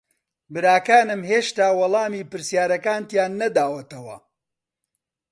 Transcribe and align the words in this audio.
براکانم 0.53 1.21
هێشتا 1.31 1.67
وەڵامی 1.79 2.27
پرسیارەکانتیان 2.31 3.31
نەداوەتەوە. 3.41 4.17